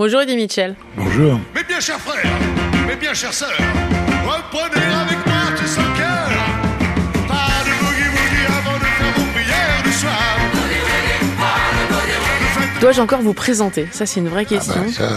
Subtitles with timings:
[0.00, 0.76] Bonjour Eddie Mitchell.
[0.96, 1.38] Bonjour.
[1.54, 2.24] Mes bien chers frères,
[2.88, 3.50] mes bien chères sœurs,
[4.24, 5.89] reprenez avec moi tout son
[12.80, 13.86] Dois-je encore vous présenter?
[13.92, 14.80] Ça, c'est une vraie Ah question.
[14.80, 15.08] bah, ça,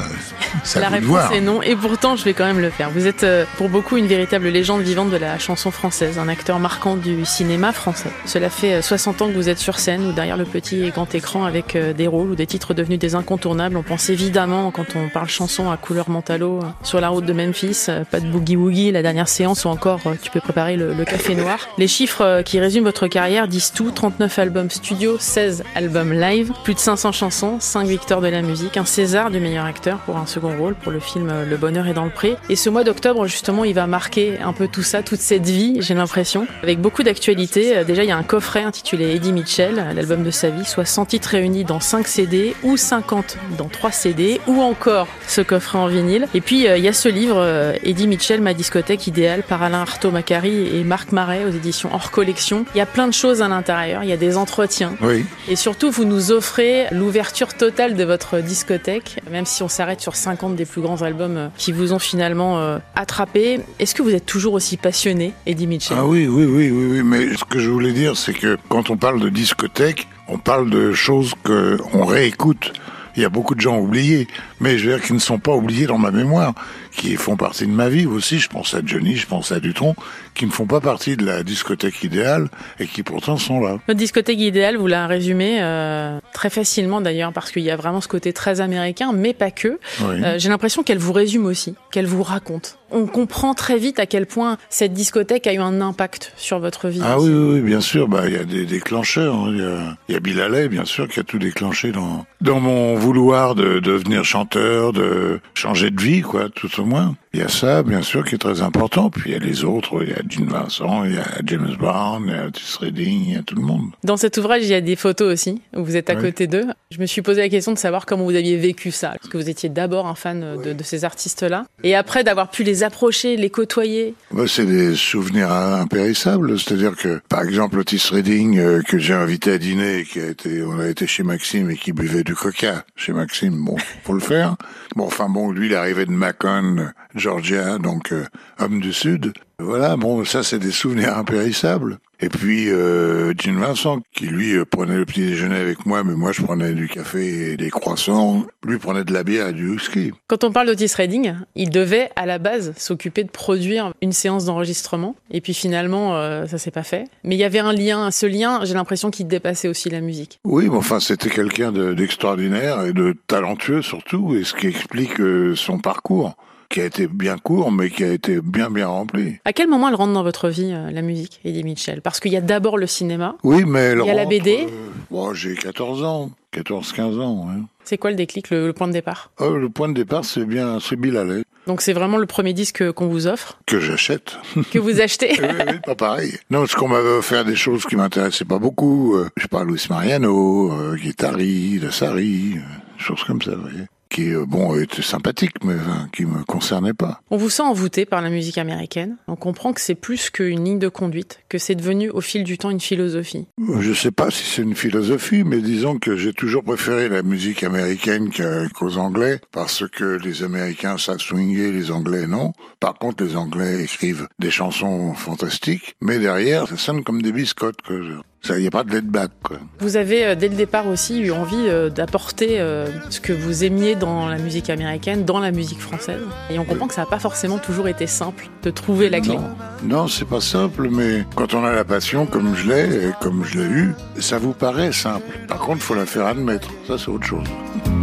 [0.66, 1.32] ça La réponse voir.
[1.32, 2.90] est non, et pourtant je vais quand même le faire.
[2.90, 6.60] Vous êtes euh, pour beaucoup une véritable légende vivante de la chanson française, un acteur
[6.60, 8.10] marquant du cinéma français.
[8.26, 10.90] Cela fait euh, 60 ans que vous êtes sur scène ou derrière le petit et
[10.90, 13.78] grand écran avec euh, des rôles ou des titres devenus des incontournables.
[13.78, 17.34] On pense évidemment, quand on parle chanson, à Couleur Mentalo, euh, Sur la route de
[17.34, 20.76] Memphis, euh, Pas de Boogie Woogie, La dernière séance ou encore euh, Tu peux préparer
[20.76, 21.60] le, le café noir.
[21.78, 26.52] Les chiffres euh, qui résument votre carrière disent tout 39 albums studio, 16 albums live,
[26.66, 30.18] plus de 500 chansons, 5 victoires de la musique, un César du meilleur acteur pour
[30.18, 32.36] un second rôle pour le film Le bonheur est dans le pré.
[32.50, 35.78] Et ce mois d'octobre, justement, il va marquer un peu tout ça, toute cette vie,
[35.80, 37.78] j'ai l'impression, avec beaucoup d'actualités.
[37.78, 40.86] Euh, Déjà, il y a un coffret intitulé Eddie Mitchell, l'album de sa vie, soit
[40.86, 45.78] 100 titres réunis dans 5 CD ou 50 dans 3 CD ou encore ce coffret
[45.78, 46.28] en vinyle.
[46.34, 49.62] Et puis, euh, il y a ce livre, euh, Eddie Mitchell, ma discothèque idéale, par
[49.62, 52.66] Alain Artaud Macari et Marc Marais aux éditions hors collection.
[52.74, 54.96] Il y a plein de choses à l'intérieur, il y a des entretiens.
[55.02, 55.26] Oui.
[55.48, 60.16] Et surtout, vous nous offrez l'ouverture totale de votre discothèque, même si on s'arrête sur
[60.16, 63.60] 50 des plus grands albums euh, qui vous ont finalement euh, attrapé.
[63.80, 65.98] Est-ce que vous êtes toujours aussi passionné, Eddie Mitchell?
[66.00, 67.04] Ah oui, oui, oui, oui.
[67.04, 70.70] Mais ce que je voulais dire, c'est que quand on parle de discothèque, on parle
[70.70, 72.74] de choses que on réécoute.
[73.16, 74.28] Il y a beaucoup de gens oubliés,
[74.60, 76.54] mais je veux dire qui ne sont pas oubliés dans ma mémoire,
[76.96, 78.40] qui font partie de ma vie aussi.
[78.40, 79.96] Je pense à Johnny, je pense à Dutron,
[80.34, 83.78] qui ne font pas partie de la discothèque idéale et qui pourtant sont là.
[83.88, 88.02] Votre discothèque idéale, vous la résumez euh, très facilement d'ailleurs, parce qu'il y a vraiment
[88.02, 89.80] ce côté très américain, mais pas que.
[90.02, 90.24] Oui.
[90.24, 92.78] Euh, J'ai l'impression qu'elle vous résume aussi, qu'elle vous raconte.
[92.92, 96.90] On comprend très vite à quel point cette discothèque a eu un impact sur votre
[96.90, 97.02] vie.
[97.04, 98.08] Ah oui, oui, oui, bien sûr.
[98.08, 99.34] Bah, il y a des déclencheurs.
[99.34, 99.48] hein.
[99.52, 102.26] Il y, a, il y a Bill Haley, bien sûr, qui a tout déclenché dans
[102.42, 107.16] dans mon vouloir de devenir chanteur, de changer de vie, quoi, tout au moins.
[107.36, 109.10] Il y a ça, bien sûr, qui est très important.
[109.10, 110.04] Puis il y a les autres.
[110.04, 113.26] Il y a Gene Vincent, il y a James Brown, il y a Otis Redding,
[113.26, 113.88] il y a tout le monde.
[114.04, 116.22] Dans cet ouvrage, il y a des photos aussi, où vous êtes à Oui.
[116.22, 116.66] côté d'eux.
[116.92, 119.16] Je me suis posé la question de savoir comment vous aviez vécu ça.
[119.20, 121.66] Parce que vous étiez d'abord un fan de, de ces artistes-là?
[121.84, 124.14] Et après d'avoir pu les approcher, les côtoyer?
[124.32, 126.60] Bah, c'est des souvenirs impérissables.
[126.60, 130.62] C'est-à-dire que, par exemple, Otis Redding, euh, que j'ai invité à dîner, qui a été,
[130.62, 134.20] on a été chez Maxime et qui buvait du coca chez Maxime, bon, faut le
[134.20, 134.56] faire.
[134.96, 136.90] Bon, enfin bon, lui, il arrivait de Macon,
[137.28, 138.26] Georgia, donc euh,
[138.60, 139.32] homme du Sud.
[139.60, 142.00] Voilà, bon, ça, c'est des souvenirs impérissables.
[142.20, 146.14] Et puis, euh, Gene Vincent, qui lui euh, prenait le petit déjeuner avec moi, mais
[146.16, 148.46] moi, je prenais du café et des croissants.
[148.66, 150.12] Lui prenait de la bière et du whisky.
[150.28, 154.46] Quand on parle d'Otis Redding, il devait à la base s'occuper de produire une séance
[154.46, 155.16] d'enregistrement.
[155.32, 157.06] Et puis finalement, euh, ça s'est pas fait.
[157.24, 158.10] Mais il y avait un lien.
[158.12, 160.40] Ce lien, j'ai l'impression qu'il dépassait aussi la musique.
[160.46, 165.20] Oui, mais enfin, c'était quelqu'un de- d'extraordinaire et de talentueux surtout, et ce qui explique
[165.20, 166.36] euh, son parcours,
[166.74, 169.36] qui a été bien court, mais qui a été bien bien rempli.
[169.46, 172.02] À quel moment elle rentre dans votre vie, euh, la musique, Eddie Mitchell?
[172.02, 173.36] Parce qu'il y a d'abord le cinéma.
[173.44, 174.66] Oui, mais elle Il y a la BD.
[174.68, 177.48] euh, bon, j'ai 14 ans, 14-15 ans.
[177.48, 177.66] hein.
[177.84, 179.30] C'est quoi le déclic, le, le point de départ?
[179.40, 182.92] Oh, le point de départ, c'est bien, c'est Bill Donc c'est vraiment le premier disque
[182.94, 184.38] qu'on vous offre, que j'achète.
[184.72, 185.34] que vous achetez?
[185.40, 186.34] oui, oui, pas pareil.
[186.50, 189.16] Non, parce qu'on m'avait offert des choses qui m'intéressaient pas beaucoup.
[189.16, 192.60] Euh, Je parle Luis Mariano, euh, Guittari, de Sari, euh,
[192.98, 193.86] choses comme ça, vous voyez.
[194.14, 197.20] Qui, euh, bon, étaient sympathiques, mais enfin, qui me concernaient pas.
[197.32, 199.18] On vous sent envoûté par la musique américaine.
[199.28, 202.60] On comprend que c'est plus qu'une ligne de conduite, que c'est devenu au fil du
[202.60, 203.48] temps une philosophie.
[203.80, 207.64] Je sais pas si c'est une philosophie, mais disons que j'ai toujours préféré la musique
[207.64, 208.30] américaine
[208.76, 212.54] qu'aux Anglais, parce que les Américains savent swinger, les Anglais non.
[212.80, 217.82] Par contre, les Anglais écrivent des chansons fantastiques, mais derrière, ça sonne comme des biscottes,
[217.82, 217.98] quoi.
[218.46, 219.56] Ça, y a pas de laid back, quoi.
[219.80, 223.64] Vous avez euh, dès le départ aussi eu envie euh, d'apporter euh, ce que vous
[223.64, 226.20] aimiez dans la musique américaine, dans la musique française.
[226.50, 229.38] Et on comprend que ça n'a pas forcément toujours été simple de trouver la clé.
[229.38, 229.48] Non,
[229.86, 233.46] non c'est pas simple, mais quand on a la passion, comme je l'ai, et comme
[233.46, 235.40] je l'ai eu, ça vous paraît simple.
[235.48, 236.68] Par contre, faut la faire admettre.
[236.86, 237.48] Ça, c'est autre chose.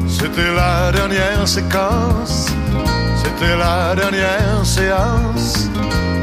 [0.09, 2.47] C'était la dernière séquence,
[3.23, 5.69] c'était la dernière séance,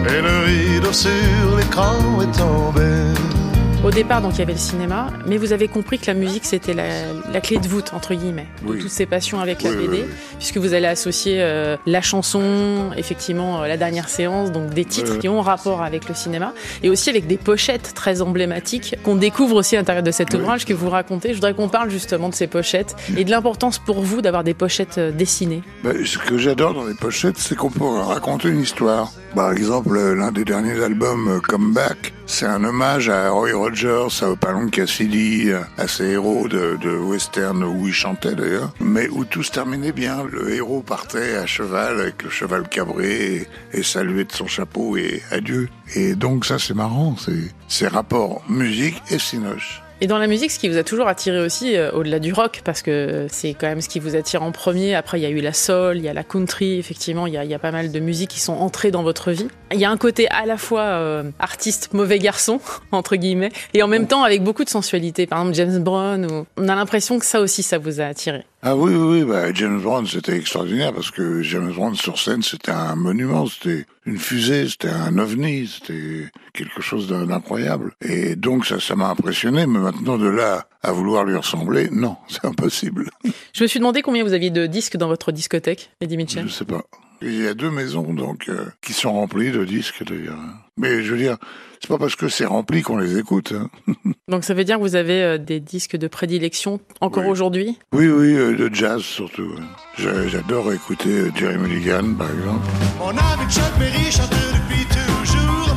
[0.09, 1.11] et le rideau sur
[1.55, 3.36] l'écran est tombé.
[3.83, 6.43] Au départ, donc, il y avait le cinéma, mais vous avez compris que la musique,
[6.45, 6.87] c'était la,
[7.31, 8.79] la clé de voûte, entre guillemets, de Oui.
[8.79, 10.05] toutes ces passions avec la Oui, BD, oui.
[10.39, 15.19] puisque vous allez associer euh, la chanson, effectivement, euh, la dernière séance, donc des titres
[15.19, 16.53] qui ont rapport avec le cinéma,
[16.83, 20.65] et aussi avec des pochettes très emblématiques qu'on découvre aussi à l'intérieur de cet ouvrage
[20.65, 21.29] que vous racontez.
[21.29, 24.55] Je voudrais qu'on parle justement de ces pochettes et de l'importance pour vous d'avoir des
[24.55, 25.61] pochettes euh, dessinées.
[25.83, 29.11] Ben, ce que j'adore dans les pochettes, c'est qu'on peut raconter une histoire.
[29.35, 34.29] Par exemple, l'un des derniers albums, euh, Comeback, c'est un hommage à Roy Rogers, à
[34.29, 39.43] Opalon Cassidy, à ces héros de, de western où il chantait d'ailleurs, mais où tout
[39.43, 40.23] se terminait bien.
[40.29, 44.97] Le héros partait à cheval avec le cheval cabré et, et saluait de son chapeau
[44.97, 45.69] et adieu.
[45.95, 49.81] Et donc ça c'est marrant, c'est ces rapports musique et cinoche.
[49.99, 52.61] Et dans la musique, ce qui vous a toujours attiré aussi, euh, au-delà du rock,
[52.63, 54.93] parce que c'est quand même ce qui vous attire en premier.
[54.93, 57.37] Après, il y a eu la soul, il y a la country, effectivement, il y
[57.37, 59.47] a, il y a pas mal de musiques qui sont entrées dans votre vie.
[59.71, 62.61] Il y a un côté à la fois euh, artiste mauvais garçon,
[62.91, 65.25] entre guillemets, et en même temps avec beaucoup de sensualité.
[65.25, 66.45] Par exemple, James Brown, ou...
[66.57, 68.43] on a l'impression que ça aussi, ça vous a attiré.
[68.63, 72.41] Ah oui, oui, oui, bah, James Brown, c'était extraordinaire parce que James Brown sur scène,
[72.41, 77.93] c'était un monument, c'était une fusée, c'était un ovni, c'était quelque chose d'incroyable.
[78.01, 82.17] Et donc ça, ça m'a impressionné, mais maintenant de là à vouloir lui ressembler, non,
[82.27, 83.11] c'est impossible.
[83.53, 86.47] Je me suis demandé combien vous aviez de disques dans votre discothèque, Eddie Mitchell.
[86.47, 86.83] Je sais pas.
[87.21, 90.37] Il y a deux maisons donc euh, qui sont remplies de disques d'ailleurs.
[90.77, 91.37] Mais je veux dire,
[91.81, 93.53] c'est pas parce que c'est rempli qu'on les écoute.
[93.53, 93.69] Hein.
[94.27, 97.29] Donc ça veut dire que vous avez euh, des disques de prédilection encore Oui.
[97.31, 97.79] aujourd'hui?
[97.93, 99.49] Oui, oui, euh, de jazz surtout.
[99.97, 102.67] J'a- J'adore écouter euh, Jerry Mulligan par exemple.
[102.99, 105.75] Mon ami Chuck Berry chante depuis toujours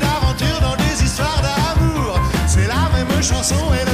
[0.00, 2.18] d'aventure dans des histoires d'amour
[2.48, 3.84] C'est la même chanson et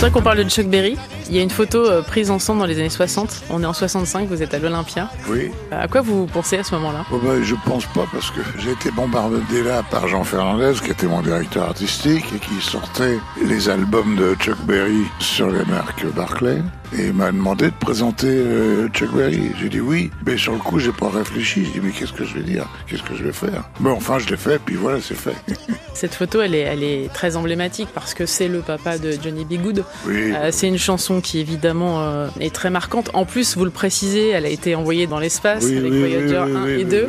[0.00, 0.96] Je voudrais qu'on parle de Chuck Berry.
[1.28, 3.44] Il y a une photo euh, prise ensemble dans les années 60.
[3.50, 5.10] On est en 65, vous êtes à l'Olympia.
[5.28, 5.50] Oui.
[5.70, 7.04] À quoi vous pensez à ce moment-là?
[7.12, 10.90] Oh bah, je pense pas parce que j'ai été bombardé là par Jean Fernandez qui
[10.90, 16.06] était mon directeur artistique et qui sortait les albums de Chuck Berry sur les marques
[16.16, 16.62] Barclay
[16.96, 19.52] et il m'a demandé de présenter euh, Chuck Berry.
[19.60, 21.64] J'ai dit oui, mais sur le coup j'ai pas réfléchi.
[21.64, 22.66] J'ai dit mais qu'est-ce que je vais dire?
[22.86, 23.68] Qu'est-ce que je vais faire?
[23.80, 25.34] Mais enfin je l'ai fait puis voilà c'est fait.
[25.94, 29.44] Cette photo, elle est, elle est très emblématique parce que c'est le papa de Johnny
[29.44, 29.60] B.
[29.62, 29.84] Good.
[30.06, 30.32] Oui.
[30.34, 33.10] Euh, c'est une chanson qui évidemment euh, est très marquante.
[33.12, 36.38] En plus, vous le précisez, elle a été envoyée dans l'espace oui, avec oui, Voyager
[36.38, 37.08] oui, 1 oui, et oui, 2.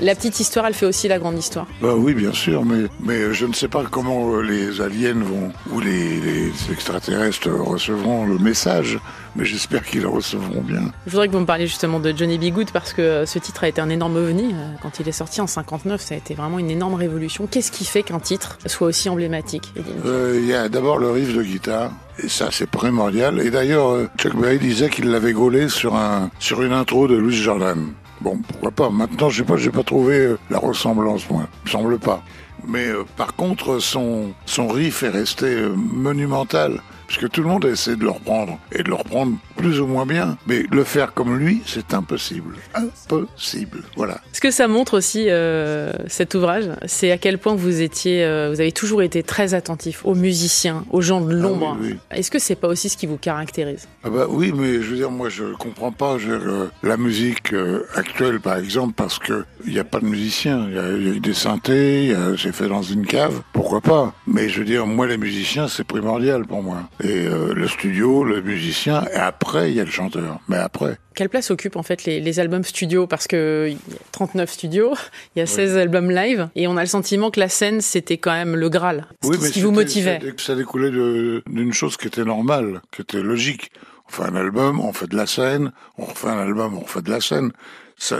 [0.00, 1.66] La petite histoire, elle fait aussi la grande histoire.
[1.80, 5.52] Bah oui, bien sûr, mais, mais je ne sais pas comment euh, les aliens vont,
[5.72, 8.98] ou les, les extraterrestres recevront le message,
[9.36, 10.82] mais j'espère qu'ils le recevront bien.
[11.06, 12.52] Je voudrais que vous me parliez justement de Johnny B.
[12.54, 14.52] Good parce que euh, ce titre a été un énorme ovni.
[14.54, 17.46] Euh, Quand il est sorti en 59, ça a été vraiment une énorme révolution.
[17.46, 19.72] Qu'est-ce qui fait qu'un titre soit aussi emblématique
[20.06, 21.92] Euh, Il y a d'abord le riff de guitare,
[22.22, 23.40] et ça c'est primordial.
[23.40, 27.36] Et d'ailleurs, Chuck Berry disait qu'il l'avait gaulé sur, un, sur une intro de Louis
[27.36, 27.92] Jordan.
[28.22, 28.90] Bon, pourquoi pas.
[28.90, 31.48] Maintenant, je sais pas, pas trouvé euh, la ressemblance, moi.
[31.64, 32.22] Il me semble pas.
[32.64, 36.80] Mais euh, par contre, son, son riff est resté euh, monumental.
[37.12, 39.82] Parce que tout le monde a essayé de le reprendre, et de le reprendre plus
[39.82, 40.38] ou moins bien.
[40.46, 42.54] Mais le faire comme lui, c'est impossible.
[42.74, 43.82] Impossible.
[43.96, 44.18] Voilà.
[44.32, 48.48] Ce que ça montre aussi, euh, cet ouvrage, c'est à quel point vous étiez, euh,
[48.50, 51.74] vous avez toujours été très attentif aux musiciens, aux gens de l'ombre.
[51.74, 52.18] Ah oui, oui.
[52.18, 53.86] Est-ce que c'est pas aussi ce qui vous caractérise?
[54.04, 57.54] Ah bah oui, mais je veux dire, moi je comprends pas je euh, la musique
[57.94, 60.66] actuelle, par exemple, parce que il n'y a pas de musiciens.
[60.66, 63.42] Il y a, eu des synthés, c'est fait dans une cave.
[63.52, 64.14] Pourquoi pas?
[64.26, 66.78] Mais je veux dire, moi les musiciens, c'est primordial pour moi.
[67.02, 70.38] Et euh, le studio, le musicien, et après il y a le chanteur.
[70.48, 70.98] Mais après.
[71.14, 73.06] Quelle place occupent en fait les, les albums studio?
[73.08, 74.94] Parce que y a 39 studios,
[75.34, 78.18] il y a 16 albums live, et on a le sentiment que la scène c'était
[78.18, 80.20] quand même le Graal, ce qui, ce qui vous motivait.
[80.36, 83.72] ça Ça découlait d'une chose qui était normale, qui était logique.
[84.08, 87.02] On fait un album, on fait de la scène, on refait un album, on fait
[87.02, 87.50] de la scène.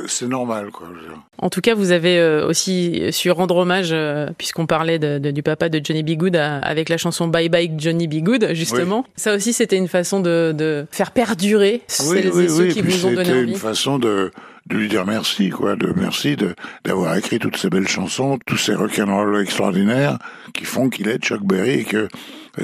[0.07, 0.87] C'est normal, quoi.
[1.39, 5.33] En tout cas, vous avez euh, aussi su rendre hommage, euh, puisqu'on parlait de- de-
[5.33, 6.11] du papa de Johnny B.
[6.17, 8.23] Good, à- avec la chanson Bye Bye Johnny B.
[8.23, 9.05] Good, justement.
[9.17, 13.11] Ça aussi, c'était une façon de, de faire perdurer celles et ceux qui vous ont
[13.11, 13.51] donné C'était envie.
[13.53, 14.31] une façon de,
[14.69, 16.55] de lui dire merci, quoi, de merci de
[16.85, 20.19] d'avoir écrit toutes ces belles chansons, tous ces rock'n'roll extraordinaires
[20.55, 22.07] qui font qu'il est Chuck Berry et que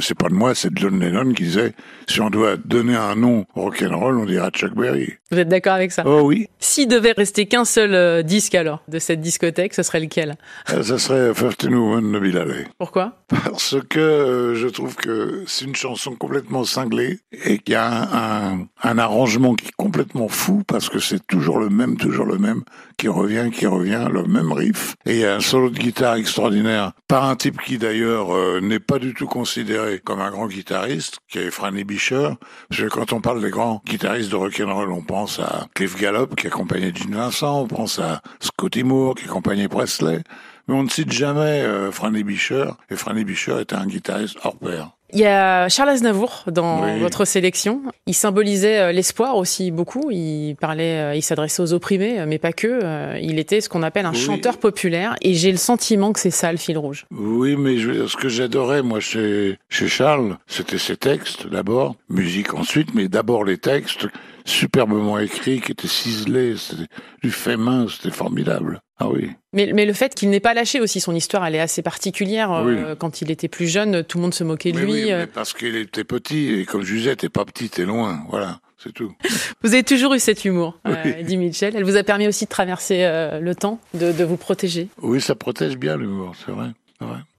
[0.01, 1.73] c'est pas de moi, c'est de John Lennon qui disait
[2.07, 5.15] si on doit donner un nom au rock'n'roll, on dira Chuck Berry.
[5.31, 6.05] Vous êtes d'accord avec ça?
[6.07, 10.01] Oh oui, S'il devait rester qu'un seul euh, disque alors de cette discothèque, ce serait
[10.01, 10.37] lequel?
[10.71, 12.67] Euh, ça serait First Woman de Bill Haley.
[12.79, 13.19] Pourquoi?
[13.29, 17.87] Parce que euh, je trouve que c'est une chanson complètement cinglée et qu'il y a
[17.87, 22.25] un, un, un arrangement qui est complètement fou parce que c'est toujours le même, toujours
[22.25, 22.63] le même,
[22.97, 24.95] qui revient, qui revient, le même riff.
[25.05, 28.29] Et il y a un solo de guitare extraordinaire par un type qui d'ailleurs
[28.63, 32.31] n'est pas du tout considéré comme un grand guitariste, qui est Franny Bisher.
[32.71, 36.37] Parce que quand on parle des grands guitaristes de rock'n'roll, on pense à Cliff Gallup
[36.37, 40.23] qui accompagnait Gene Vincent, on pense à Scotty Moore qui accompagnait Presley.
[40.69, 44.57] Mais on ne cite jamais euh, Franny Bisher, et Franny Bisher était un guitariste hors
[44.57, 44.98] pair.
[45.13, 46.99] Il y a Charles Aznavour dans Oui.
[47.01, 47.81] votre sélection.
[48.07, 50.11] Il symbolisait euh, l'espoir aussi beaucoup.
[50.11, 53.19] Il parlait, euh, il s'adressait aux opprimés, euh, mais pas que.
[53.21, 54.19] Il était ce qu'on appelle un Oui.
[54.19, 55.15] chanteur populaire.
[55.23, 57.07] Et j'ai le sentiment que c'est ça le fil rouge.
[57.11, 62.53] Oui, mais je ce que j'adorais, moi, chez, chez Charles, c'était ses textes, d'abord, musique
[62.53, 64.07] ensuite, mais d'abord les textes,
[64.45, 66.87] superbement écrits, qui étaient ciselés, c'était
[67.23, 68.81] du fait main, c'était formidable.
[68.99, 69.31] Ah oui.
[69.53, 72.51] Mais, mais le fait qu'il n'ait pas lâché aussi son histoire, elle est assez particulière.
[72.53, 74.93] Euh, Quand il était plus jeune, tout le monde se moquait de lui.
[74.93, 77.85] oui, Euh, mais parce qu'il était petit, et comme je disais, t'es pas petit, t'es
[77.85, 79.13] loin, voilà, c'est tout.
[79.63, 81.13] Vous avez toujours eu cet humour, euh, Oui.
[81.19, 81.75] Eddie Mitchell.
[81.77, 84.89] Elle vous a permis aussi de traverser euh, le temps, de, de vous protéger.
[85.01, 86.69] Oui, ça protège bien l'humour, c'est vrai.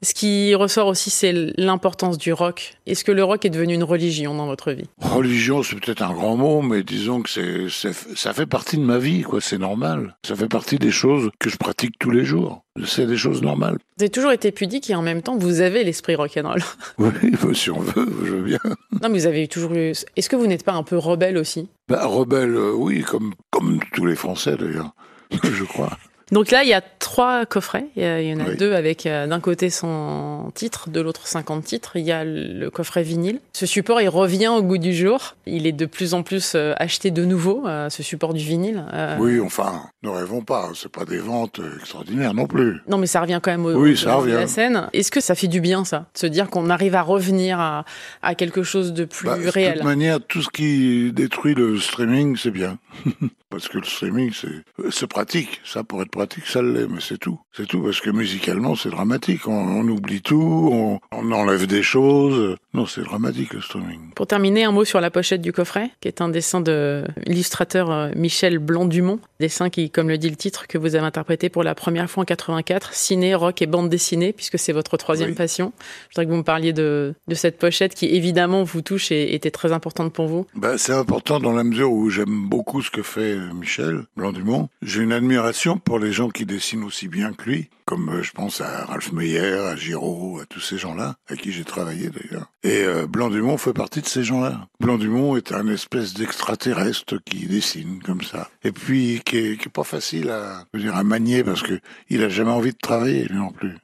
[0.02, 2.76] Ce qui ressort aussi, c'est l'importance du rock.
[2.88, 4.86] Est-ce que le rock est devenu une religion dans votre vie?
[5.02, 8.98] Religion, c'est peut-être un grand mot, mais disons que c'est, ça fait partie de ma
[8.98, 9.42] vie, quoi.
[9.42, 10.16] C'est normal.
[10.26, 12.64] Ça fait partie des choses que je pratique tous les jours.
[12.86, 13.78] C'est des choses normales.
[13.98, 16.64] Vous avez toujours été pudique et en même temps, vous avez l'esprit rock'n'roll.
[16.98, 17.10] Oui,
[17.42, 18.60] bah, si on veut, je veux bien.
[19.02, 19.94] non, mais vous avez toujours eu...
[20.16, 21.68] Est-ce que vous n'êtes pas un peu rebelle aussi?
[21.90, 24.92] Bah, rebelle, euh, oui, comme, comme tous les Français d'ailleurs,
[25.44, 25.98] je crois.
[26.32, 27.86] Donc là, il y a trois coffrets.
[27.96, 28.56] Il y, en a Oui.
[28.56, 31.94] deux avec euh, d'un côté 100 titres, de l'autre 50 titres.
[31.96, 33.40] Il y a le coffret vinyle.
[33.54, 35.36] Ce support, il revient au goût du jour.
[35.48, 38.86] Il est de plus en plus euh, acheté de nouveau, euh, ce support du vinyle.
[39.20, 42.80] Oui, enfin, ne rêvons pas, c'est pas des ventes extraordinaires non plus.
[42.88, 44.34] Non, mais ça revient quand même au Oui, ça devant de revient.
[44.36, 44.88] la scène.
[44.94, 47.86] Est-ce que ça fait du bien, ça De se dire qu'on arrive à revenir à,
[48.22, 49.74] à quelque chose de plus Bah, de réel?
[49.78, 52.78] toute manière, tout ce qui détruit le streaming, c'est bien.
[53.50, 55.60] parce que le streaming, c'est, c'est pratique.
[55.66, 57.40] Ça, pour être pratique, ça l'est, mais c'est tout.
[57.56, 59.48] C'est tout, parce que musicalement, c'est dramatique.
[59.48, 62.58] On, on oublie tout, on, on enlève des choses.
[62.74, 64.12] Non, c'est dramatique, le streaming.
[64.16, 67.90] Pour terminer, un mot sur la pochette du coffret, qui est un dessin de l'illustrateur
[67.90, 69.20] euh, Michel Blanc-Dumont.
[69.40, 72.24] Dessin qui, comme le dit le titre, que vous avez interprété pour la première fois
[72.24, 75.36] en 84, ciné, rock et bande dessinée, puisque c'est votre troisième Oui.
[75.36, 75.72] passion.
[76.10, 79.34] Je voudrais que vous me parliez de, de cette pochette qui, évidemment, vous touche et
[79.34, 80.46] était très importante pour vous.
[80.56, 84.68] Bah, c'est important dans la mesure où j'aime beaucoup ce que fait euh, Michel Blanc-Dumont.
[84.82, 88.32] J'ai une admiration pour les gens qui dessinent aussi bien que lui, comme euh, je
[88.32, 92.52] pense à Ralph Meyer, à Giraud, à tous ces gens-là, à qui j'ai travaillé d'ailleurs.
[92.64, 94.68] Et euh, Blanc-Dumont fait partie de ces gens-là.
[94.80, 98.50] Blanc-Dumont est un espèce d'extraterrestre qui dessine comme ça.
[98.64, 101.62] Et puis qui est, qui est pas facile à, je veux dire, à manier parce
[101.62, 101.80] que
[102.10, 103.76] il a jamais envie de travailler, lui non plus.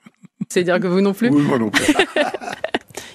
[0.49, 1.83] C'est-à-dire que vous non plus Oui, moi non plus.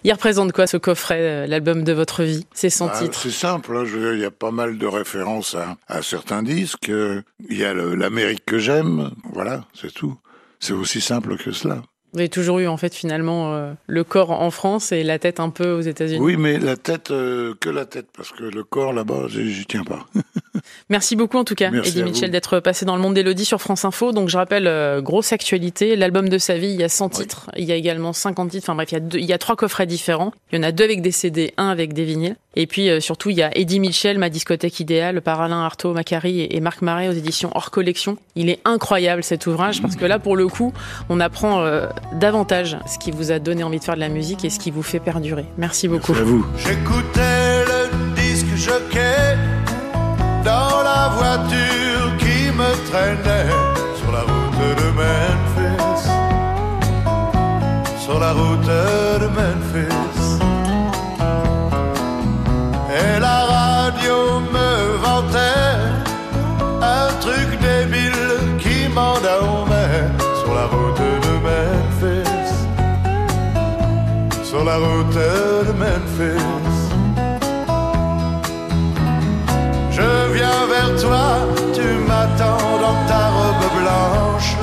[0.04, 2.46] Il représente quoi ce coffret, euh, l'album de votre vie?
[2.54, 3.20] C'est 100 Bah, titres.
[3.22, 6.88] C'est simple, hein, il y a pas mal de références à, à certains disques.
[6.88, 10.16] euh, Il y a l'Amérique que j'aime, voilà, c'est tout.
[10.58, 11.82] C'est aussi simple que cela.
[12.12, 15.38] Vous avez toujours eu, en fait, finalement, euh, le corps en France et la tête
[15.40, 16.20] un peu aux États-Unis.
[16.20, 19.84] Oui, mais la tête, euh, que la tête, parce que le corps là-bas, j'y tiens
[19.84, 20.06] pas.
[20.88, 23.60] Merci beaucoup en tout cas, Merci Eddie Mitchell, d'être passé dans le monde d'Elodie sur
[23.60, 24.12] France Info.
[24.12, 27.22] Donc je rappelle, euh, grosse actualité, l'album de sa vie, il y a 100 Oui.
[27.22, 29.32] titres, il y a également 50 titres, enfin bref, il y, a deux- il y
[29.32, 30.32] a trois coffrets différents.
[30.52, 32.36] Il y en a deux avec des CD, un avec des vinyles.
[32.56, 35.92] Et puis euh, surtout, il y a Eddie Mitchell, Ma discothèque idéale, par Alain Artaud,
[35.92, 38.16] Macari et, et Marc Marais aux éditions hors collection.
[38.34, 40.72] Il est incroyable cet ouvrage parce que là, pour le coup,
[41.08, 44.44] on apprend euh, davantage ce qui vous a donné envie de faire de la musique
[44.44, 45.46] et ce qui vous fait perdurer.
[45.56, 46.14] Merci beaucoup.
[46.14, 46.46] C'est à vous.
[46.56, 49.36] J'écoutais le disque jockey
[50.44, 53.50] dans la voiture qui me traînait
[53.96, 56.08] sur la route de Memphis.
[58.02, 59.99] Sur la route de Memphis.
[74.80, 75.40] De.
[79.90, 81.26] Je viens vers toi,
[81.74, 84.56] tu m'attends dans ta robe blanche.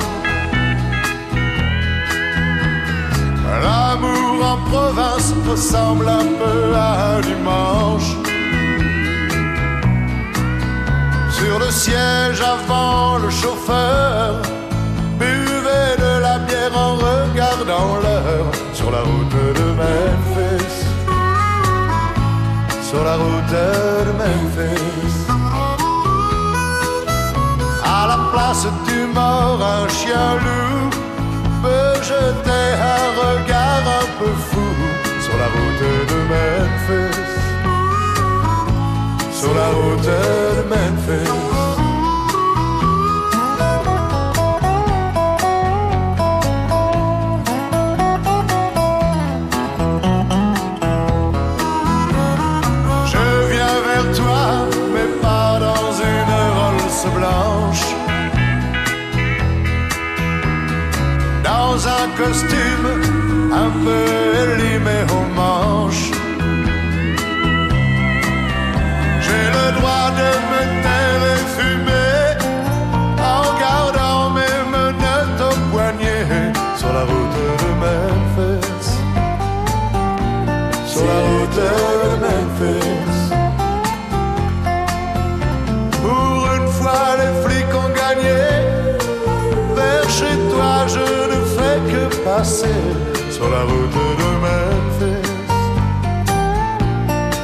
[3.62, 8.16] L'amour en province ressemble un peu à dimanche.
[11.30, 14.42] Sur le siège avant le chauffeur,
[23.50, 25.16] de Memphis.
[27.84, 30.90] À la place du mort, un chien loup
[31.62, 34.57] peut jeter un regard un peu fou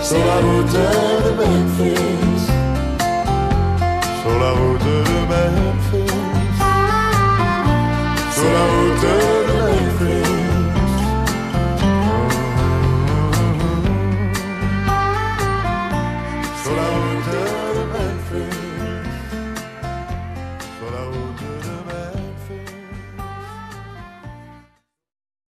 [0.05, 2.47] Sur la route de Memphis.
[4.21, 4.51] Sur la